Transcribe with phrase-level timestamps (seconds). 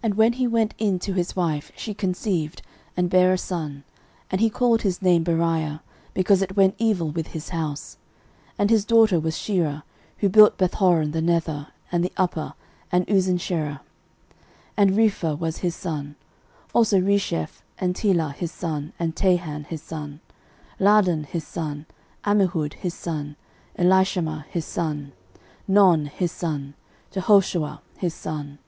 [0.02, 2.60] And when he went in to his wife, she conceived,
[2.98, 3.82] and bare a son,
[4.30, 5.80] and he called his name Beriah,
[6.12, 7.96] because it went evil with his house.
[8.46, 9.84] 13:007:024 (And his daughter was Sherah,
[10.18, 12.52] who built Bethhoron the nether, and the upper,
[12.92, 13.80] and Uzzensherah.) 13:007:025
[14.76, 16.16] And Rephah was his son,
[16.74, 20.20] also Resheph, and Telah his son, and Tahan his son.
[20.78, 21.86] 13:007:026 Laadan his son,
[22.26, 23.36] Ammihud his son,
[23.78, 25.12] Elishama his son.
[25.70, 26.74] 13:007:027 Non his son,
[27.14, 28.58] Jehoshuah his son.